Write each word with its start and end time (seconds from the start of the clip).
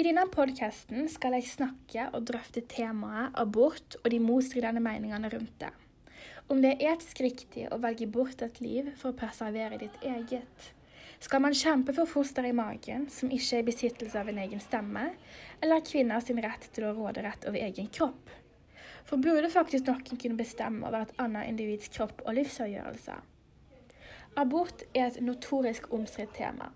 I 0.00 0.04
denne 0.06 0.22
podkasten 0.32 1.10
skal 1.12 1.34
jeg 1.36 1.44
snakke 1.50 2.06
og 2.16 2.22
drøfte 2.30 2.62
temaet 2.72 3.34
abort 3.36 3.98
og 3.98 4.06
de 4.08 4.20
motstridende 4.24 4.80
meningene 4.80 5.28
rundt 5.28 5.58
det. 5.60 5.68
Om 6.48 6.62
det 6.64 6.70
er 6.70 6.94
etisk 6.94 7.20
riktig 7.20 7.66
å 7.68 7.76
velge 7.82 8.08
bort 8.08 8.40
et 8.46 8.62
liv 8.64 8.88
for 8.96 9.10
å 9.10 9.18
preservere 9.18 9.76
ditt 9.82 9.98
eget. 10.00 10.70
Skal 11.20 11.44
man 11.44 11.58
kjempe 11.58 11.92
for 11.92 12.08
foster 12.08 12.48
i 12.48 12.54
magen, 12.56 13.10
som 13.12 13.28
ikke 13.28 13.58
er 13.58 13.60
i 13.60 13.68
besittelse 13.68 14.16
av 14.22 14.32
en 14.32 14.40
egen 14.40 14.64
stemme, 14.64 15.04
eller 15.60 15.84
kvinner 15.84 16.24
sin 16.24 16.40
rett 16.40 16.64
til 16.72 16.88
å 16.88 16.96
råde 16.96 17.26
rett 17.28 17.44
over 17.44 17.60
egen 17.60 17.92
kropp? 17.92 18.32
For 19.04 19.20
burde 19.20 19.52
faktisk 19.52 19.90
noen 19.90 20.16
kunne 20.16 20.40
bestemme 20.40 20.88
over 20.88 21.04
et 21.04 21.16
annet 21.20 21.52
individs 21.52 21.92
kropp 21.92 22.24
og 22.24 22.40
livsavgjørelse? 22.40 23.20
Abort 24.40 24.88
er 24.94 25.10
et 25.10 25.20
notorisk 25.20 25.92
omstridt 25.92 26.38
tema. 26.40 26.72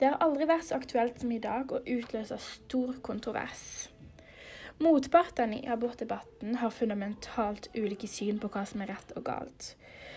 Det 0.00 0.08
har 0.08 0.22
aldri 0.24 0.46
vært 0.48 0.64
så 0.64 0.78
aktuelt 0.78 1.18
som 1.20 1.32
i 1.34 1.42
dag 1.44 1.72
og 1.76 1.84
utløser 1.84 2.40
stor 2.40 2.94
kontrovers. 3.04 3.90
Motpartene 4.80 5.58
i 5.58 5.68
abortdebatten 5.68 6.54
har 6.62 6.72
fundamentalt 6.72 7.68
ulike 7.76 8.08
syn 8.08 8.38
på 8.40 8.48
hva 8.54 8.62
som 8.64 8.80
er 8.80 8.94
rett 8.94 9.12
og 9.12 9.26
galt, 9.26 9.74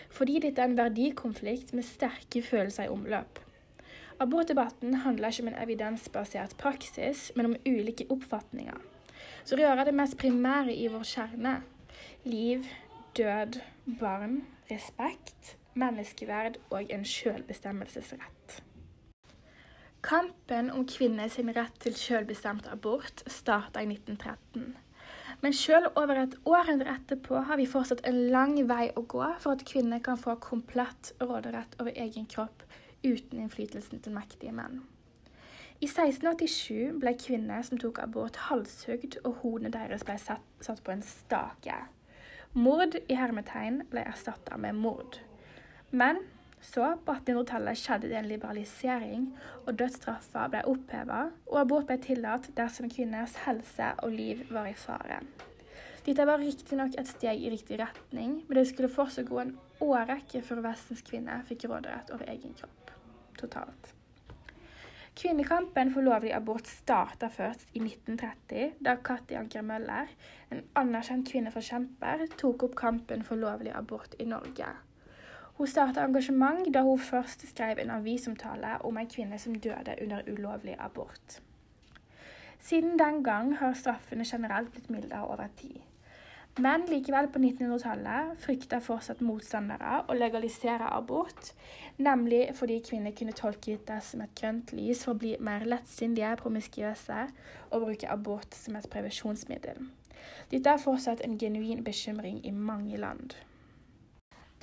fordi 0.07 0.38
dette 0.45 0.63
er 0.63 0.71
en 0.71 0.77
verdikonflikt 0.80 1.76
med 1.76 1.84
sterke 1.84 2.40
følelser 2.48 2.88
i 2.88 2.93
omløp. 2.95 3.43
Abortdebatten 4.23 5.02
handler 5.04 5.35
ikke 5.35 5.43
om 5.43 5.52
en 5.52 5.62
evidensbasert 5.66 6.55
praksis, 6.63 7.34
men 7.35 7.52
om 7.52 7.59
ulike 7.68 8.07
oppfatninger. 8.07 8.79
Så 9.43 9.59
rører 9.59 9.84
det 9.84 9.99
mest 9.99 10.15
primære 10.18 10.71
i 10.79 10.88
vår 10.88 11.04
kjerne 11.12 11.57
liv, 12.23 12.63
død, 13.20 13.59
barn, 13.99 14.45
respekt, 14.71 15.57
menneskeverd 15.76 16.62
og 16.70 16.88
en 16.88 17.04
selvbestemmelsesrett. 17.04 18.63
Kampen 20.03 20.71
om 20.71 20.84
kvinners 20.84 21.38
rett 21.39 21.77
til 21.80 21.93
selvbestemt 21.95 22.66
abort 22.67 23.23
starta 23.31 23.80
i 23.80 23.88
1913. 23.88 24.73
Men 25.41 25.53
selv 25.55 25.95
over 25.95 26.20
et 26.20 26.35
århundre 26.43 26.91
etterpå 26.91 27.46
har 27.48 27.59
vi 27.59 27.68
fortsatt 27.68 28.04
en 28.07 28.20
lang 28.34 28.57
vei 28.68 28.90
å 28.99 29.05
gå 29.07 29.24
for 29.40 29.55
at 29.55 29.63
kvinner 29.68 30.04
kan 30.04 30.20
få 30.20 30.35
komplett 30.43 31.13
råderett 31.24 31.77
over 31.79 31.96
egen 31.96 32.27
kropp 32.27 32.65
uten 33.04 33.46
innflytelsen 33.46 34.04
til 34.04 34.15
mektige 34.15 34.51
menn. 34.55 34.81
I 35.79 35.87
1687 35.87 36.99
ble 36.99 37.15
kvinner 37.20 37.63
som 37.63 37.79
tok 37.79 38.04
abort, 38.04 38.37
halshugd, 38.49 39.18
og 39.24 39.40
hodene 39.41 39.71
deres 39.71 40.04
ble 40.07 40.20
satt, 40.20 40.43
satt 40.63 40.84
på 40.84 40.93
en 40.93 41.04
stake. 41.04 41.79
Mord 42.54 42.99
i 43.07 43.18
hermetegn 43.20 43.85
ble 43.91 44.04
erstatta 44.07 44.59
med 44.59 44.79
mord. 44.84 45.20
Men 45.91 46.21
så, 46.63 46.93
på 47.05 47.13
1800-tallet, 47.17 47.79
skjedde 47.79 48.09
det 48.11 48.17
en 48.19 48.29
liberalisering, 48.29 49.25
og 49.65 49.75
dødsstraffa 49.79 50.47
ble 50.53 50.61
oppheva, 50.71 51.25
og 51.51 51.57
abort 51.59 51.89
ble 51.89 51.97
tillatt 52.01 52.47
dersom 52.57 52.87
kvinners 52.91 53.35
helse 53.43 53.89
og 54.03 54.15
liv 54.15 54.45
var 54.53 54.69
i 54.71 54.77
fare. 54.77 55.19
Dette 56.03 56.27
var 56.27 56.39
riktignok 56.39 56.95
et 56.99 57.07
steg 57.07 57.43
i 57.43 57.51
riktig 57.51 57.79
retning, 57.79 58.39
men 58.47 58.57
det 58.59 58.67
skulle 58.69 58.91
fortsatt 58.91 59.27
gå 59.29 59.39
en 59.39 59.57
årrekke 59.84 60.41
før 60.43 60.63
Vestens 60.65 61.03
kvinner 61.07 61.43
fikk 61.47 61.67
råderett 61.71 62.11
over 62.15 62.31
egen 62.31 62.55
kropp. 62.59 62.91
Totalt. 63.39 63.93
Kvinnekampen 65.16 65.91
for 65.94 66.01
lovlig 66.01 66.31
abort 66.34 66.67
starta 66.67 67.29
først 67.31 67.69
i 67.78 67.84
1930, 67.84 68.79
da 68.84 68.95
Katti 68.97 69.38
Anker 69.38 69.61
Møller, 69.63 70.09
en 70.51 70.63
anerkjent 70.79 71.28
kvinneforkjemper, 71.29 72.25
tok 72.39 72.66
opp 72.67 72.75
kampen 72.79 73.22
for 73.28 73.39
lovlig 73.39 73.75
abort 73.78 74.17
i 74.19 74.25
Norge. 74.25 74.72
Hun 75.57 75.68
starta 75.68 76.03
engasjement 76.03 76.68
da 76.73 76.81
hun 76.81 77.00
først 77.00 77.47
skrev 77.50 77.78
en 77.81 77.94
avisomtale 77.94 78.78
om 78.88 78.97
en 78.97 79.09
kvinne 79.09 79.40
som 79.40 79.56
døde 79.56 79.96
under 80.01 80.22
ulovlig 80.28 80.75
abort. 80.79 81.41
Siden 82.59 83.00
den 83.00 83.23
gang 83.23 83.57
har 83.57 83.74
straffene 83.74 84.25
generelt 84.25 84.72
blitt 84.72 84.90
mildere 84.90 85.28
over 85.28 85.47
tid. 85.57 85.81
Men 86.57 86.84
likevel 86.85 87.28
på 87.34 87.40
1900-tallet 87.41 88.35
frykta 88.41 88.78
fortsatt 88.85 89.24
motstandere 89.25 90.03
å 90.06 90.14
legalisere 90.14 90.86
abort, 90.94 91.50
nemlig 91.97 92.44
fordi 92.53 92.78
kvinner 92.85 93.16
kunne 93.18 93.34
tolke 93.34 93.74
dette 93.74 93.97
som 94.06 94.22
et 94.22 94.35
grønt 94.38 94.74
lys 94.78 95.02
for 95.06 95.16
å 95.16 95.22
bli 95.24 95.34
mer 95.41 95.66
lettsindige, 95.66 96.35
promiskuøse 96.44 97.24
og 97.72 97.88
bruke 97.88 98.12
abort 98.14 98.53
som 98.53 98.78
et 98.78 98.90
prevensjonsmiddel. 98.94 99.81
Dette 100.53 100.70
er 100.70 100.85
fortsatt 100.85 101.25
en 101.25 101.40
genuin 101.41 101.81
bekymring 101.84 102.44
i 102.46 102.53
mange 102.53 103.02
land. 103.02 103.34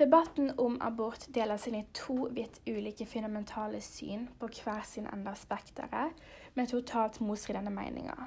Debatten 0.00 0.59
om 0.59 0.78
abort 0.81 1.27
deler 1.28 1.59
seg 1.61 1.75
i 1.77 1.81
to 1.93 2.15
vidt 2.33 2.62
ulike 2.65 3.05
fundamentale 3.05 3.83
syn 3.84 4.22
på 4.41 4.49
hver 4.49 4.81
sin 4.88 5.05
ende 5.05 5.28
av 5.28 5.37
spekteret, 5.37 6.15
med 6.56 6.71
totalt 6.71 7.19
motstridende 7.21 7.69
meninger, 7.75 8.22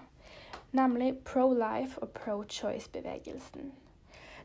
nemlig 0.78 1.16
pro-life 1.26 1.98
og 2.06 2.12
pro-choice-bevegelsen. 2.20 3.72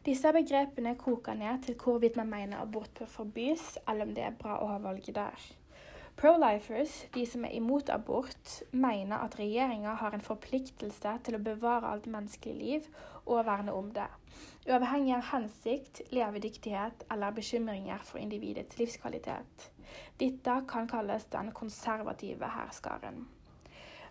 Disse 0.09 0.33
begrepene 0.33 0.95
koker 0.97 1.37
ned 1.37 1.67
til 1.67 1.77
hvorvidt 1.77 2.17
man 2.17 2.33
mener 2.33 2.63
abort 2.63 2.97
bør 2.97 3.13
forbys, 3.19 3.75
eller 3.85 4.09
om 4.09 4.17
det 4.17 4.25
er 4.25 4.41
bra 4.41 4.57
å 4.63 4.73
ha 4.73 4.79
valget 4.89 5.21
der. 5.21 5.49
Pro-lifers, 6.19 7.07
de 7.15 7.23
som 7.27 7.45
er 7.45 7.53
imot 7.55 7.91
abort, 7.95 8.63
mener 8.73 9.21
at 9.23 9.37
regjeringa 9.39 9.93
har 10.01 10.15
en 10.17 10.25
forpliktelse 10.25 11.13
til 11.23 11.37
å 11.37 11.39
bevare 11.39 11.93
alt 11.93 12.09
menneskelig 12.11 12.55
liv 12.59 12.87
og 13.23 13.45
verne 13.47 13.71
om 13.71 13.93
det, 13.95 14.09
uavhengig 14.67 15.13
av 15.15 15.29
hensikt, 15.29 16.01
levedyktighet 16.11 17.05
eller 17.15 17.37
bekymringer 17.37 18.03
for 18.09 18.19
individets 18.19 18.81
livskvalitet. 18.81 19.69
Dette 20.19 20.57
kan 20.67 20.91
kalles 20.91 21.29
den 21.31 21.53
konservative 21.55 22.51
herskaren. 22.51 23.29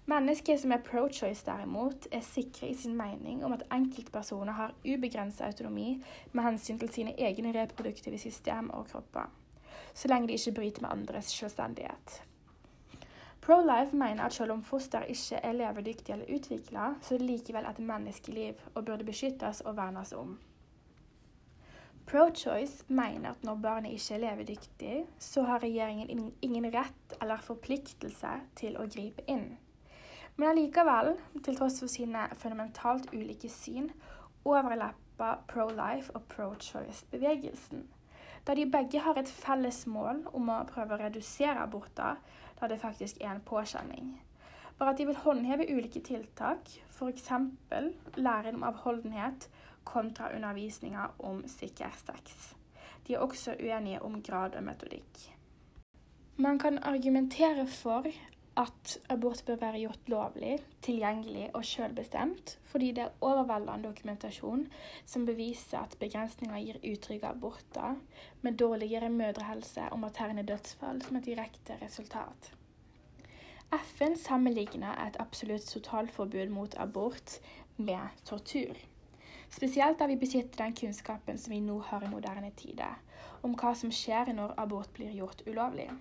Mennesker 0.08 0.56
som 0.62 0.72
er 0.72 0.86
pro-choice 0.88 1.44
derimot, 1.44 2.08
er 2.08 2.24
sikre 2.24 2.70
i 2.72 2.78
sin 2.86 2.96
mening 2.96 3.44
om 3.44 3.58
at 3.58 3.68
enkeltpersoner 3.76 4.56
har 4.56 4.78
ubegrenset 4.86 5.44
autonomi 5.50 5.98
med 6.32 6.48
hensyn 6.48 6.80
til 6.80 6.94
sine 6.96 7.18
egne 7.20 7.52
reproduktive 7.52 8.22
system 8.24 8.72
og 8.72 8.88
kropper 8.94 9.28
så 9.98 10.08
lenge 10.12 10.30
de 10.30 10.38
ikke 10.38 10.52
bryter 10.60 10.82
med 10.86 10.94
andres 10.94 11.32
selvstendighet. 11.34 12.22
Pro-Life 13.42 13.96
mener 13.96 14.24
at 14.24 14.34
selv 14.34 14.52
om 14.52 14.64
foster 14.64 15.02
ikke 15.02 15.36
er 15.36 15.52
levedyktig 15.52 16.14
eller 16.14 16.36
utvikla, 16.36 16.94
så 17.02 17.16
er 17.16 17.18
det 17.18 17.30
likevel 17.30 17.66
et 17.66 17.80
menneskeliv 17.80 18.54
og 18.76 18.86
burde 18.86 19.08
beskyttes 19.08 19.62
og 19.62 19.78
vernes 19.78 20.14
om. 20.14 20.38
Pro-Choice 22.08 22.84
mener 22.88 23.30
at 23.30 23.44
når 23.44 23.56
barnet 23.64 23.92
ikke 23.92 24.14
er 24.14 24.24
levedyktig, 24.26 25.06
så 25.20 25.44
har 25.44 25.64
regjeringen 25.64 26.34
ingen 26.42 26.70
rett 26.74 27.18
eller 27.22 27.42
forpliktelse 27.44 28.36
til 28.56 28.78
å 28.78 28.86
gripe 28.88 29.26
inn. 29.28 29.58
Men 30.38 30.50
allikevel, 30.50 31.16
til 31.44 31.58
tross 31.58 31.80
for 31.82 31.90
sine 31.90 32.28
fundamentalt 32.38 33.10
ulike 33.14 33.50
syn, 33.50 33.90
overlapper 34.46 35.44
pro-life 35.48 36.14
og 36.16 36.28
pro-choice-bevegelsen 36.36 37.88
da 38.48 38.56
de 38.56 38.66
begge 38.72 39.00
har 39.04 39.18
et 39.20 39.30
felles 39.30 39.82
mål 39.92 40.24
om 40.34 40.50
å 40.50 40.62
prøve 40.70 40.96
å 40.96 41.02
redusere 41.02 41.60
aborter, 41.60 42.16
da 42.60 42.70
det 42.72 42.80
faktisk 42.80 43.20
er 43.22 43.34
en 43.34 43.44
påkjenning. 43.44 44.14
Bare 44.78 44.94
at 44.94 45.00
de 45.02 45.08
vil 45.10 45.20
håndheve 45.24 45.68
ulike 45.74 46.00
tiltak, 46.06 46.70
f.eks. 46.94 47.30
læren 48.16 48.56
om 48.56 48.64
avholdenhet 48.64 49.50
kontra 49.84 50.32
undervisninga 50.36 51.10
om 51.20 51.44
sikker 51.48 51.92
sex. 52.06 52.54
De 53.08 53.16
er 53.16 53.24
også 53.24 53.56
uenige 53.60 54.02
om 54.04 54.22
grad 54.22 54.56
og 54.56 54.64
metodikk. 54.64 55.28
Man 56.38 56.60
kan 56.60 56.78
argumentere 56.84 57.68
for 57.68 58.06
at 58.58 58.98
abort 59.14 59.44
bør 59.46 59.60
være 59.62 59.80
gjort 59.84 60.10
lovlig, 60.10 60.58
tilgjengelig 60.82 61.50
og 61.54 61.66
selvbestemt, 61.66 62.58
fordi 62.72 62.92
det 62.98 63.04
er 63.04 63.18
overveldende 63.22 63.90
dokumentasjon 63.90 64.64
som 65.06 65.26
beviser 65.26 65.80
at 65.80 65.98
begrensninger 66.00 66.64
gir 66.66 66.80
utrygge 66.92 67.30
aborter, 67.30 67.96
med 68.42 68.58
dårligere 68.58 69.10
mødrehelse 69.10 69.90
og 69.92 70.00
materne 70.00 70.46
dødsfall 70.48 71.02
som 71.06 71.20
et 71.20 71.26
direkte 71.26 71.78
resultat. 71.82 72.52
FN 73.72 74.16
sammenligner 74.16 75.06
et 75.06 75.18
absolutt 75.20 75.66
totalforbud 75.68 76.50
mot 76.50 76.76
abort 76.80 77.40
med 77.78 78.22
tortur. 78.26 78.78
Spesielt 79.50 80.00
da 80.00 80.08
vi 80.08 80.16
besitter 80.16 80.64
den 80.64 80.76
kunnskapen 80.76 81.38
som 81.38 81.54
vi 81.54 81.60
nå 81.60 81.80
har 81.80 82.04
i 82.04 82.10
moderne 82.12 82.52
tider, 82.58 82.96
om 83.44 83.56
hva 83.60 83.76
som 83.76 83.92
skjer 83.92 84.34
når 84.34 84.56
abort 84.58 84.94
blir 84.96 85.14
gjort 85.14 85.44
ulovlig. 85.48 85.92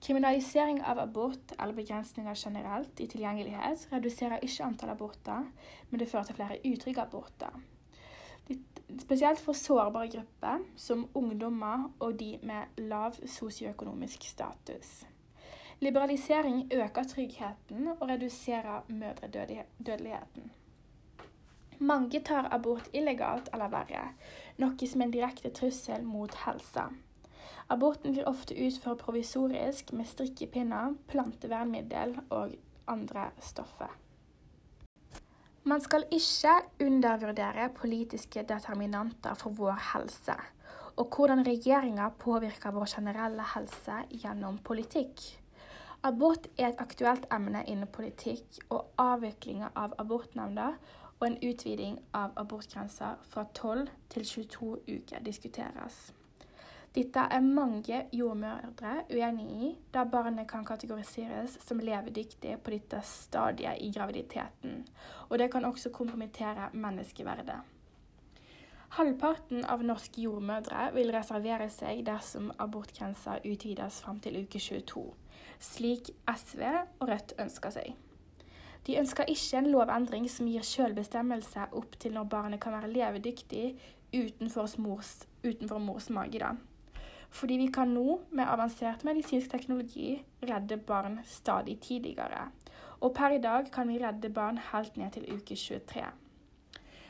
Kriminalisering 0.00 0.82
av 0.84 0.98
abort 0.98 1.52
eller 1.58 1.72
begrensninger 1.72 2.34
generelt 2.34 3.00
i 3.00 3.06
tilgjengelighet 3.08 3.86
reduserer 3.92 4.44
ikke 4.44 4.64
antall 4.64 4.92
aborter, 4.92 5.48
men 5.90 6.00
det 6.00 6.08
fører 6.10 6.28
til 6.28 6.38
flere 6.38 6.60
utrygge 6.64 7.02
aborter. 7.02 7.56
Spesielt 9.00 9.40
for 9.42 9.52
sårbare 9.52 10.10
grupper, 10.12 10.62
som 10.76 11.08
ungdommer 11.14 11.88
og 11.98 12.18
de 12.20 12.36
med 12.42 12.78
lav 12.86 13.16
sosioøkonomisk 13.26 14.28
status. 14.28 15.06
Liberalisering 15.80 16.68
øker 16.72 17.04
tryggheten 17.04 17.88
og 17.88 18.08
reduserer 18.08 18.84
mødredødeligheten. 18.88 20.52
Mange 21.78 22.20
tar 22.20 22.48
abort 22.54 22.88
illegalt 22.92 23.50
eller 23.52 23.68
verre, 23.68 24.04
noe 24.56 24.88
som 24.88 25.02
er 25.02 25.10
en 25.10 25.12
direkte 25.12 25.50
trussel 25.52 26.06
mot 26.08 26.32
helsa. 26.46 26.86
Aborten 27.68 28.12
blir 28.14 28.28
ofte 28.28 28.54
utført 28.54 29.02
provisorisk 29.02 29.92
med 29.92 30.06
strikkepinner, 30.06 30.94
plantevernmiddel 31.10 32.16
og 32.30 32.52
andre 32.86 33.30
stoffer. 33.42 33.90
Man 35.66 35.80
skal 35.82 36.04
ikke 36.14 36.52
undervurdere 36.86 37.70
politiske 37.74 38.44
determinanter 38.46 39.34
for 39.34 39.50
vår 39.50 39.80
helse, 39.92 40.36
og 40.96 41.16
hvordan 41.16 41.42
regjeringa 41.46 42.12
påvirker 42.22 42.70
vår 42.70 42.86
generelle 42.94 43.42
helse 43.54 43.96
gjennom 44.10 44.60
politikk. 44.62 45.24
Abort 46.06 46.46
er 46.54 46.68
et 46.68 46.78
aktuelt 46.78 47.26
emne 47.34 47.64
innen 47.66 47.90
politikk, 47.90 48.60
og 48.70 48.92
avviklinga 49.02 49.72
av 49.74 49.96
abortnemnda 49.98 50.68
og 51.18 51.26
en 51.26 51.38
utviding 51.42 51.98
av 52.14 52.36
abortgrensa 52.36 53.16
fra 53.26 53.46
12 53.54 53.88
til 54.12 54.24
22 54.24 54.70
uker 54.86 55.24
diskuteres. 55.26 56.12
Dette 56.96 57.20
er 57.20 57.40
mange 57.44 57.96
jordmødre 58.12 59.02
uenig 59.12 59.46
i, 59.52 59.66
da 59.92 60.06
barnet 60.08 60.46
kan 60.48 60.64
kategoriseres 60.64 61.58
som 61.60 61.80
levedyktig 61.84 62.54
på 62.64 62.72
dette 62.72 63.02
stadiet 63.04 63.82
i 63.84 63.90
graviditeten, 63.92 64.78
og 65.28 65.34
det 65.38 65.50
kan 65.52 65.64
også 65.68 65.90
kompromittere 65.92 66.70
menneskeverdet. 66.72 67.58
Halvparten 68.96 69.66
av 69.68 69.84
norske 69.84 70.22
jordmødre 70.24 70.86
vil 70.94 71.12
reservere 71.12 71.66
seg 71.74 72.00
dersom 72.06 72.48
abortgrensa 72.64 73.34
utvides 73.44 73.98
fram 74.00 74.22
til 74.24 74.38
uke 74.40 74.56
22, 74.56 75.02
slik 75.60 76.08
SV 76.32 76.62
og 76.70 77.10
Rødt 77.10 77.34
ønsker 77.44 77.74
seg. 77.74 77.90
De 78.86 78.96
ønsker 78.96 79.28
ikke 79.28 79.60
en 79.60 79.68
lovendring 79.74 80.30
som 80.32 80.48
gir 80.48 80.64
selvbestemmelse 80.64 81.68
opp 81.76 82.00
til 82.00 82.16
når 82.16 82.32
barnet 82.38 82.64
kan 82.64 82.72
være 82.78 82.94
levedyktig 82.94 83.66
utenfor 84.16 84.80
mors, 84.80 85.12
utenfor 85.44 85.84
mors 85.90 86.08
mage. 86.08 86.40
da. 86.40 86.54
Fordi 87.30 87.56
vi 87.60 87.66
kan 87.72 87.92
nå, 87.94 88.20
med 88.30 88.48
avansert 88.48 89.04
medisinsk 89.04 89.50
teknologi, 89.50 90.22
redde 90.42 90.76
barn 90.76 91.18
stadig 91.26 91.80
tidligere. 91.80 92.48
Og 93.00 93.14
per 93.14 93.36
i 93.36 93.42
dag 93.42 93.68
kan 93.72 93.88
vi 93.88 93.98
redde 94.00 94.30
barn 94.32 94.60
helt 94.72 94.96
ned 94.96 95.12
til 95.12 95.28
uke 95.34 95.56
23. 95.56 96.06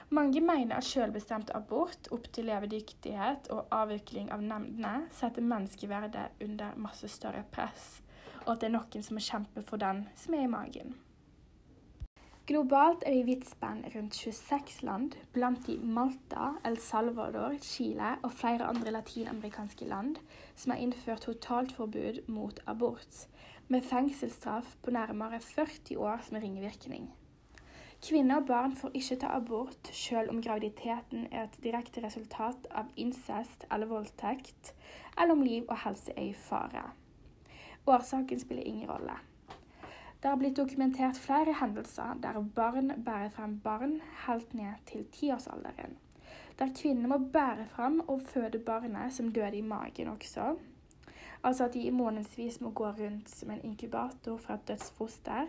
Mange 0.08 0.40
mener 0.40 0.76
at 0.76 0.86
selvbestemt 0.86 1.50
abort 1.54 2.08
opp 2.14 2.28
til 2.32 2.46
levedyktighet 2.46 3.48
og 3.50 3.72
avvikling 3.74 4.30
av 4.34 4.42
nemndene 4.42 5.08
setter 5.14 5.42
menneskeverdet 5.42 6.28
under 6.46 6.76
masse 6.78 7.10
større 7.10 7.42
press, 7.50 7.96
og 8.44 8.52
at 8.54 8.62
det 8.62 8.70
er 8.70 8.76
noen 8.76 9.02
som 9.02 9.18
må 9.18 9.24
kjempe 9.26 9.66
for 9.66 9.82
den 9.82 10.04
som 10.14 10.38
er 10.38 10.46
i 10.46 10.52
magen. 10.52 10.94
Globalt 12.46 13.02
er 13.02 13.10
det 13.10 13.18
i 13.18 13.22
vidt 13.26 13.46
spenn 13.48 13.80
rundt 13.90 14.14
26 14.14 14.84
land, 14.86 15.16
blant 15.34 15.64
de 15.66 15.74
Malta, 15.82 16.52
El 16.68 16.76
Salvador, 16.78 17.56
Chile 17.58 18.12
og 18.22 18.30
flere 18.38 18.68
andre 18.70 18.92
latinamerikanske 18.94 19.88
land, 19.90 20.20
som 20.54 20.70
har 20.70 20.78
innført 20.78 21.26
totaltforbud 21.26 22.22
mot 22.28 22.62
abort, 22.66 23.26
med 23.66 23.82
fengselsstraff 23.82 24.76
på 24.82 24.94
nærmere 24.94 25.40
40 25.40 25.98
år 25.98 26.22
som 26.22 26.38
ringvirkning. 26.38 27.10
Kvinner 28.06 28.38
og 28.38 28.46
barn 28.46 28.78
får 28.78 28.94
ikke 28.94 29.20
ta 29.24 29.34
abort 29.34 29.90
selv 29.90 30.30
om 30.30 30.42
graviditeten 30.42 31.26
er 31.32 31.48
et 31.48 31.62
direkte 31.64 32.06
resultat 32.06 32.70
av 32.70 32.94
incest 32.96 33.66
eller 33.72 33.90
voldtekt, 33.90 34.76
eller 35.18 35.34
om 35.34 35.42
liv 35.42 35.64
og 35.66 35.80
helse 35.82 36.14
er 36.14 36.30
i 36.30 36.42
fare. 36.46 36.92
Årsaken 37.86 38.38
spiller 38.38 38.62
ingen 38.62 38.90
rolle. 38.90 39.18
Det 40.26 40.30
har 40.30 40.38
blitt 40.40 40.56
dokumentert 40.58 41.18
flere 41.22 41.52
hendelser 41.54 42.16
der 42.18 42.40
barn 42.54 42.88
bærer 43.06 43.28
frem 43.30 43.52
barn 43.62 43.92
helt 44.24 44.54
ned 44.58 44.80
til 44.86 45.04
tiårsalderen. 45.14 45.92
Der 46.58 46.72
kvinner 46.74 47.12
må 47.12 47.18
bære 47.36 47.66
frem 47.70 48.00
og 48.00 48.24
føde 48.32 48.58
barnet 48.58 49.12
som 49.14 49.28
døde 49.32 49.56
i 49.56 49.60
magen 49.60 50.08
også. 50.08 50.56
Altså 51.44 51.64
at 51.64 51.74
de 51.74 51.84
i 51.86 51.90
månedsvis 51.90 52.60
må 52.60 52.70
gå 52.70 52.90
rundt 52.90 53.30
som 53.30 53.50
en 53.50 53.62
inkubator 53.64 54.36
for 54.36 54.54
et 54.54 54.68
dødsfoster 54.68 55.46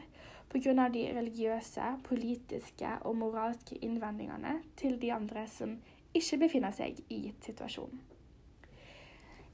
pga. 0.49 0.87
de 0.93 1.07
religiøse, 1.19 1.81
politiske 2.03 2.91
og 3.01 3.17
moralske 3.17 3.75
innvendingene 3.75 4.59
til 4.75 5.01
de 5.01 5.13
andre 5.13 5.47
som 5.47 5.77
ikke 6.13 6.37
befinner 6.37 6.71
seg 6.71 7.01
i 7.09 7.21
gitt 7.25 7.49
situasjon. 7.49 7.99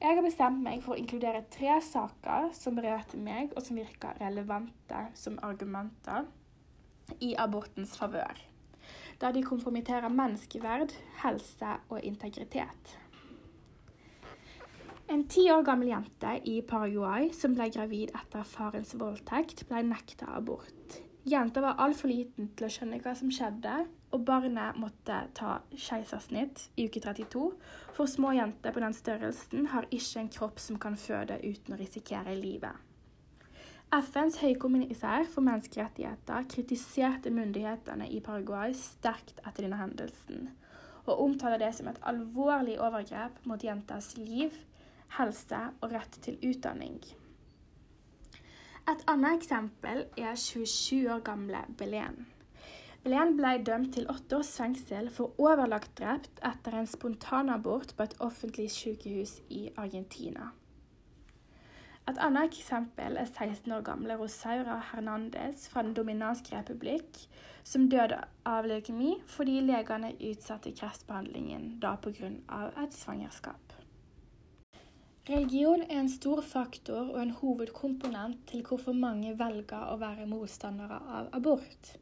Jeg 0.03 0.17
har 0.17 0.25
bestemt 0.25 0.59
meg 0.59 0.81
for 0.83 0.97
å 0.97 0.99
inkludere 0.99 1.45
tre 1.47 1.77
saker 1.79 2.49
som 2.57 2.75
berørte 2.75 3.15
meg, 3.15 3.53
og 3.55 3.63
som 3.63 3.77
virker 3.79 4.17
relevante 4.19 5.05
som 5.15 5.37
argumenter 5.39 6.25
i 7.23 7.29
abortens 7.39 7.93
favør. 7.95 8.41
Da 9.21 9.31
de 9.31 9.45
kompromitterer 9.47 10.11
menneskeverd, 10.11 10.91
helse 11.21 11.77
og 11.87 12.03
integritet. 12.03 12.97
En 15.07 15.23
ti 15.31 15.45
år 15.53 15.63
gammel 15.63 15.93
jente 15.93 16.35
i 16.51 16.57
Paraguay 16.67 17.31
som 17.31 17.55
ble 17.55 17.69
gravid 17.71 18.11
etter 18.11 18.43
farens 18.43 18.91
voldtekt, 18.99 19.63
ble 19.71 19.85
nekta 19.87 20.27
abort. 20.35 20.99
Jenta 21.23 21.63
var 21.63 21.79
altfor 21.79 22.11
liten 22.11 22.51
til 22.57 22.67
å 22.67 22.75
skjønne 22.75 22.99
hva 22.99 23.15
som 23.15 23.31
skjedde, 23.31 23.85
og 24.13 24.21
barnet 24.27 24.77
måtte 24.77 25.17
ta 25.33 25.57
keisersnitt 25.73 26.67
i 26.77 26.85
uke 26.87 27.01
32, 27.01 27.43
for 27.97 28.09
små 28.09 28.33
jenter 28.37 28.73
på 28.73 28.81
den 28.83 28.93
størrelsen 28.93 29.69
har 29.73 29.89
ikke 29.89 30.21
en 30.21 30.33
kropp 30.37 30.61
som 30.61 30.79
kan 30.81 30.97
føde 30.99 31.39
uten 31.41 31.73
å 31.73 31.79
risikere 31.79 32.35
livet. 32.37 32.77
FNs 33.93 34.39
høykommissær 34.41 35.27
for 35.29 35.45
menneskerettigheter 35.45 36.47
kritiserte 36.49 37.33
myndighetene 37.33 38.07
i 38.09 38.21
Paraguay 38.25 38.73
sterkt 38.77 39.41
etter 39.43 39.65
denne 39.65 39.81
hendelsen, 39.81 40.47
og 41.05 41.19
omtaler 41.25 41.61
det 41.61 41.73
som 41.77 41.89
et 41.91 41.99
alvorlig 42.09 42.79
overgrep 42.81 43.43
mot 43.49 43.61
jenters 43.61 44.13
liv, 44.17 44.55
helse 45.17 45.59
og 45.81 45.93
rett 45.93 46.17
til 46.25 46.39
utdanning. 46.41 47.01
Et 48.89 49.03
annet 49.07 49.37
eksempel 49.37 50.07
er 50.19 50.33
27 50.35 51.05
år 51.13 51.21
gamle 51.23 51.61
Belen. 51.77 52.25
Belen 53.03 53.33
ble 53.35 53.57
dømt 53.67 53.89
til 53.97 54.05
åtte 54.07 54.37
års 54.39 54.53
fengsel 54.55 55.09
for 55.11 55.35
overlagt 55.43 55.91
drept 55.99 56.37
etter 56.47 56.77
en 56.79 56.87
spontanabort 56.87 57.91
på 57.97 58.05
et 58.07 58.13
offentlig 58.23 58.69
sykehus 58.71 59.41
i 59.51 59.65
Argentina. 59.75 60.53
Et 62.07 62.19
annet 62.19 62.47
eksempel 62.47 63.17
er 63.19 63.27
16 63.27 63.71
år 63.75 63.83
gamle 63.87 64.15
Rosaura 64.19 64.77
Hernandez 64.91 65.67
fra 65.71 65.83
Den 65.83 65.93
dominanske 65.95 66.55
republikk, 66.55 67.19
som 67.63 67.89
døde 67.91 68.21
av 68.47 68.67
leukemi 68.67 69.17
fordi 69.35 69.61
legene 69.63 70.13
utsatte 70.31 70.71
kreftbehandlingen 70.75 71.79
da 71.83 71.95
pga. 71.95 72.31
et 72.83 72.93
svangerskap. 72.93 73.75
Religion 75.29 75.83
er 75.89 75.99
en 75.99 76.09
stor 76.09 76.41
faktor 76.41 77.11
og 77.13 77.21
en 77.21 77.31
hovedkomponent 77.31 78.47
til 78.47 78.63
hvorfor 78.63 78.91
mange 78.91 79.35
velger 79.39 79.91
å 79.91 79.99
være 79.99 80.27
motstandere 80.27 80.99
av 81.19 81.29
abort. 81.31 81.97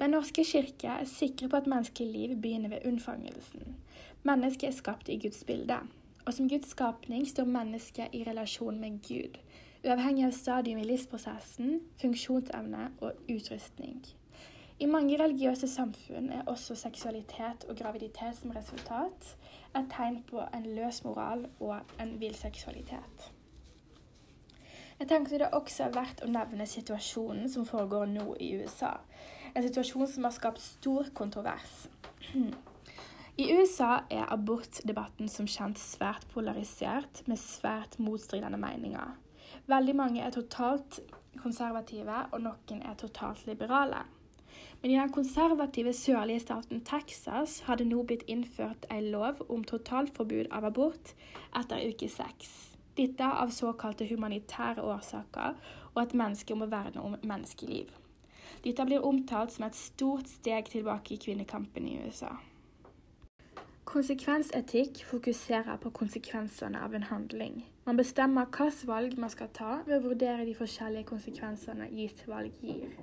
Den 0.00 0.10
norske 0.10 0.44
kirke 0.44 0.88
er 0.88 1.04
sikre 1.06 1.48
på 1.48 1.56
at 1.56 1.68
menneskelig 1.70 2.12
liv 2.12 2.36
begynner 2.42 2.68
ved 2.68 2.86
unnfangelsen. 2.86 3.76
Mennesket 4.22 4.68
er 4.68 4.72
skapt 4.72 5.08
i 5.08 5.18
Guds 5.22 5.44
bilde, 5.44 5.78
og 6.26 6.34
som 6.34 6.48
Guds 6.48 6.68
skapning 6.68 7.28
står 7.28 7.44
mennesket 7.44 8.08
i 8.12 8.24
relasjon 8.26 8.80
med 8.80 8.98
Gud, 9.08 9.38
uavhengig 9.84 10.26
av 10.26 10.32
stadium 10.32 10.80
i 10.80 10.88
livsprosessen, 10.88 11.80
funksjonsevne 12.00 12.88
og 13.00 13.12
utrustning. 13.30 14.02
I 14.80 14.86
mange 14.90 15.18
religiøse 15.20 15.68
samfunn 15.70 16.32
er 16.34 16.48
også 16.50 16.74
seksualitet 16.74 17.68
og 17.68 17.76
graviditet 17.76 18.36
som 18.40 18.50
resultat 18.50 19.36
et 19.76 19.86
tegn 19.94 20.18
på 20.26 20.42
en 20.42 20.66
løs 20.74 21.04
moral 21.04 21.46
og 21.60 21.76
en 22.02 22.16
vill 22.20 22.34
seksualitet. 22.34 23.30
Jeg 24.98 25.08
tenkte 25.08 25.38
det 25.38 25.52
også 25.52 25.84
er 25.84 25.94
verdt 25.94 26.22
å 26.22 26.30
nevne 26.30 26.66
situasjonen 26.66 27.48
som 27.50 27.66
foregår 27.66 28.10
nå 28.10 28.34
i 28.40 28.52
USA. 28.62 28.96
En 29.54 29.62
situasjon 29.62 30.08
som 30.10 30.24
har 30.26 30.34
skapt 30.34 30.60
stor 30.60 31.10
kontrovers. 31.14 31.86
I 33.42 33.44
USA 33.54 34.00
er 34.10 34.26
abortdebatten 34.30 35.30
som 35.30 35.46
kjent 35.50 35.78
svært 35.78 36.26
polarisert, 36.34 37.22
med 37.30 37.38
svært 37.38 37.96
motstridende 38.02 38.58
meninger. 38.58 39.14
Veldig 39.70 39.94
mange 39.98 40.22
er 40.22 40.34
totalt 40.34 41.00
konservative, 41.38 42.24
og 42.32 42.44
noen 42.44 42.82
er 42.82 42.98
totalt 42.98 43.46
liberale. 43.46 44.04
Men 44.82 44.90
i 44.90 44.98
den 44.98 45.14
konservative 45.14 45.94
sørlige 45.96 46.44
staten 46.44 46.82
Texas 46.86 47.60
har 47.66 47.78
det 47.78 47.86
nå 47.88 48.02
blitt 48.06 48.26
innført 48.30 48.86
en 48.90 49.10
lov 49.14 49.42
om 49.48 49.64
totalforbud 49.64 50.50
av 50.50 50.66
abort 50.68 51.14
etter 51.56 51.82
uke 51.88 52.10
seks. 52.10 52.50
Dette 52.98 53.26
av 53.26 53.50
såkalte 53.54 54.06
humanitære 54.06 54.82
årsaker, 54.82 55.58
og 55.94 56.02
at 56.02 56.14
mennesker 56.14 56.58
må 56.58 56.70
verne 56.70 57.02
om 57.02 57.16
menneskeliv. 57.22 57.90
Dette 58.62 58.84
blir 58.86 59.04
omtalt 59.04 59.52
som 59.52 59.66
et 59.66 59.76
stort 59.76 60.28
steg 60.30 60.70
tilbake 60.70 61.14
i 61.14 61.20
kvinnekampen 61.20 61.88
i 61.88 61.98
USA. 62.04 62.36
Konsekvensetikk 63.84 65.02
fokuserer 65.06 65.76
på 65.82 65.90
konsekvensene 65.94 66.80
av 66.82 66.94
en 66.94 67.04
handling. 67.10 67.60
Man 67.84 67.98
bestemmer 68.00 68.48
hvilke 68.48 68.88
valg 68.88 69.18
man 69.20 69.30
skal 69.30 69.50
ta 69.54 69.74
ved 69.86 69.98
å 69.98 70.06
vurdere 70.08 70.46
de 70.48 70.54
forskjellige 70.56 71.10
konsekvensene 71.10 71.90
gitt 71.92 72.24
valg 72.26 72.56
gir. 72.64 72.94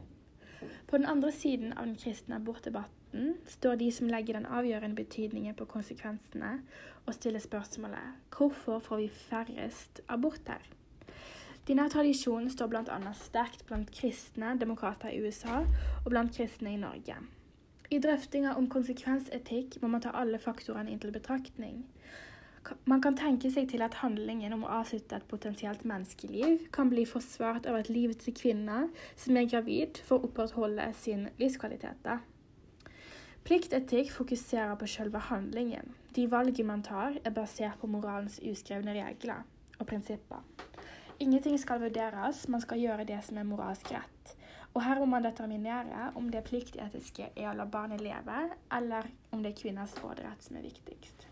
På 0.87 0.97
den 0.97 1.05
andre 1.05 1.31
siden 1.31 1.71
av 1.73 1.85
den 1.85 1.95
kristne 1.95 2.35
abortdebatten 2.41 3.37
står 3.47 3.79
de 3.79 3.91
som 3.93 4.09
legger 4.09 4.37
den 4.37 4.49
avgjørende 4.49 4.97
betydningen 4.97 5.55
på 5.55 5.69
konsekvensene, 5.69 6.59
og 7.05 7.15
stiller 7.15 7.41
spørsmålet 7.41 8.35
hvorfor 8.35 8.79
får 8.83 9.01
vi 9.05 9.09
færrest 9.29 10.01
aborter? 10.07 10.61
Denne 11.67 11.85
tradisjonen 11.93 12.49
står 12.49 12.71
bl.a. 12.71 12.99
sterkt 13.13 13.67
blant 13.69 13.91
kristne 13.93 14.55
demokrater 14.57 15.13
i 15.13 15.21
USA 15.21 15.61
og 16.01 16.09
blant 16.09 16.33
kristne 16.33 16.73
i 16.73 16.81
Norge. 16.81 17.19
I 17.91 17.99
drøftinga 18.01 18.55
om 18.57 18.69
konsekvensetikk 18.71 19.77
må 19.81 19.91
man 19.91 20.01
ta 20.01 20.13
alle 20.15 20.39
faktorene 20.39 20.89
inn 20.89 21.01
til 21.03 21.13
betraktning. 21.13 21.83
Man 22.85 23.01
kan 23.01 23.17
tenke 23.17 23.49
seg 23.53 23.67
til 23.71 23.81
at 23.85 23.99
handlingen 24.01 24.53
om 24.55 24.63
å 24.65 24.73
avslutte 24.79 25.17
et 25.17 25.27
potensielt 25.29 25.83
menneskeliv 25.85 26.67
kan 26.73 26.89
bli 26.93 27.05
forsvart 27.09 27.69
av 27.69 27.79
et 27.79 27.89
liv 27.89 28.13
til 28.21 28.35
kvinner 28.37 28.89
som 29.19 29.37
er 29.37 29.49
gravid, 29.49 30.01
for 30.05 30.17
å 30.17 30.29
opprettholde 30.29 30.87
sin 30.97 31.27
livskvalitet. 31.41 32.09
Pliktetikk 33.45 34.13
fokuserer 34.13 34.77
på 34.77 34.89
selve 34.89 35.21
handlingen. 35.29 35.93
De 36.15 36.27
valgene 36.29 36.69
man 36.69 36.85
tar, 36.85 37.17
er 37.25 37.33
basert 37.33 37.81
på 37.81 37.89
moralens 37.89 38.37
uskrevne 38.45 38.93
regler 38.97 39.41
og 39.79 39.89
prinsipper. 39.89 40.45
Ingenting 41.21 41.59
skal 41.61 41.83
vurderes, 41.83 42.47
man 42.49 42.61
skal 42.63 42.79
gjøre 42.81 43.03
det 43.05 43.19
som 43.21 43.37
er 43.37 43.45
moralsk 43.45 43.91
rett. 43.93 44.31
Og 44.73 44.81
her 44.81 44.97
må 44.97 45.05
man 45.05 45.21
determinere 45.21 46.07
om 46.17 46.31
det 46.33 46.41
pliktetiske 46.47 47.27
er 47.35 47.49
å 47.51 47.53
la 47.59 47.67
barnet 47.69 48.01
leve, 48.01 48.37
eller 48.73 49.05
om 49.29 49.43
det 49.43 49.51
er 49.51 49.59
kvinners 49.59 49.93
råderett 50.01 50.41
som 50.41 50.57
er 50.57 50.65
viktigst. 50.65 51.27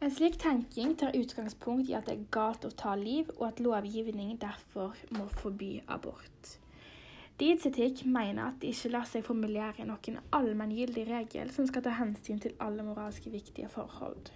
En 0.00 0.12
slik 0.12 0.36
tenking 0.42 0.92
tar 1.00 1.16
utgangspunkt 1.16 1.88
i 1.88 1.96
at 1.96 2.10
det 2.10 2.18
er 2.18 2.28
galt 2.36 2.66
å 2.68 2.72
ta 2.82 2.92
liv, 3.00 3.32
og 3.38 3.46
at 3.48 3.64
lovgivning 3.64 4.36
derfor 4.42 5.00
må 5.16 5.30
forby 5.40 5.78
abort. 5.88 6.52
Deeds 7.40 7.64
etikk 7.70 8.04
mener 8.04 8.50
at 8.50 8.60
det 8.60 8.74
ikke 8.74 8.92
lar 8.92 9.08
seg 9.08 9.24
formulere 9.24 9.88
noen 9.88 10.20
allmenngyldig 10.36 11.08
regel 11.08 11.56
som 11.56 11.64
skal 11.68 11.88
ta 11.88 11.96
hensyn 11.96 12.44
til 12.44 12.60
alle 12.60 12.84
moralske 12.84 13.32
viktige 13.32 13.72
forhold. 13.72 14.28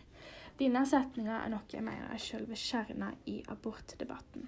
Denne 0.54 0.84
setninga 0.86 1.40
er 1.42 1.50
noe 1.50 1.66
jeg 1.72 1.82
mener 1.82 2.12
er 2.14 2.20
selve 2.22 2.54
kjerna 2.54 3.08
i 3.26 3.40
abortdebatten. 3.50 4.46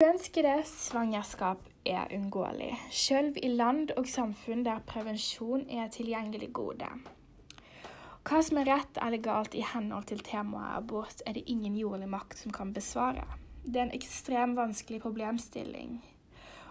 Uønskede 0.00 0.54
svangerskap 0.68 1.62
er 1.88 2.12
unngåelig, 2.16 2.70
selv 2.92 3.36
i 3.42 3.50
land 3.52 3.92
og 3.96 4.08
samfunn 4.08 4.64
der 4.64 4.80
prevensjon 4.88 5.66
er 5.68 5.92
tilgjengelig 5.92 6.50
gode. 6.56 6.88
Hva 8.26 8.40
som 8.42 8.58
er 8.60 8.68
rett 8.72 8.98
eller 9.04 9.22
galt 9.22 9.54
i 9.54 9.64
henhold 9.64 10.08
til 10.08 10.24
temaet 10.24 10.80
abort, 10.80 11.20
er 11.26 11.36
det 11.36 11.44
ingen 11.52 11.76
jordlig 11.76 12.08
makt 12.16 12.40
som 12.40 12.52
kan 12.52 12.72
besvare. 12.76 13.24
Det 13.62 13.76
er 13.76 13.88
en 13.90 13.96
ekstremt 13.96 14.56
vanskelig 14.56 15.04
problemstilling 15.04 15.98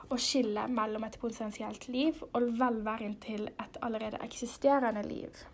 å 0.10 0.18
skille 0.22 0.66
mellom 0.70 1.06
et 1.08 1.18
potensielt 1.22 1.88
liv 1.90 2.22
og 2.32 2.50
velværen 2.60 3.16
til 3.22 3.48
et 3.50 3.78
allerede 3.86 4.22
eksisterende 4.26 5.02
liv. 5.06 5.46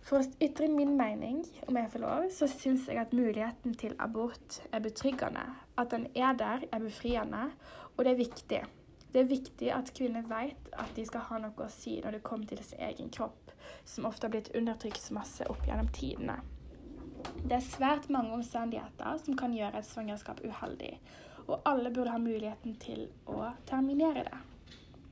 For 0.00 0.18
å 0.20 0.26
ytre 0.42 0.66
min 0.72 0.96
mening, 0.98 1.42
om 1.68 1.76
jeg 1.76 1.90
får 1.92 2.02
lov, 2.02 2.26
så 2.34 2.48
syns 2.50 2.88
jeg 2.88 2.98
at 2.98 3.14
muligheten 3.14 3.76
til 3.78 3.94
abort 4.00 4.60
er 4.72 4.82
betryggende. 4.84 5.44
At 5.78 5.92
den 5.92 6.08
er 6.16 6.36
der, 6.38 6.64
er 6.72 6.82
befriende, 6.82 7.50
og 7.96 8.04
det 8.04 8.14
er 8.14 8.22
viktig. 8.22 8.62
Det 9.10 9.20
er 9.20 9.30
viktig 9.30 9.72
at 9.74 9.90
kvinner 9.94 10.26
vet 10.30 10.70
at 10.78 10.92
de 10.96 11.04
skal 11.06 11.26
ha 11.28 11.40
noe 11.42 11.66
å 11.66 11.72
si 11.72 11.96
når 12.00 12.16
det 12.16 12.24
kommer 12.26 12.46
til 12.46 12.62
sin 12.64 12.82
egen 12.86 13.10
kropp, 13.10 13.52
som 13.84 14.06
ofte 14.06 14.28
har 14.28 14.34
blitt 14.36 14.52
undertrykt 14.56 15.02
så 15.02 15.16
masse 15.16 15.46
opp 15.50 15.66
gjennom 15.66 15.90
tidene. 15.94 16.38
Det 17.42 17.56
er 17.56 17.66
svært 17.66 18.06
mange 18.12 18.32
omstendigheter 18.38 19.18
som 19.24 19.36
kan 19.36 19.54
gjøre 19.56 19.82
et 19.82 19.88
svangerskap 19.88 20.40
uheldig, 20.46 20.94
og 21.48 21.66
alle 21.66 21.90
burde 21.90 22.14
ha 22.14 22.22
muligheten 22.22 22.78
til 22.80 23.08
å 23.26 23.50
terminere 23.68 24.24
det. 24.28 24.40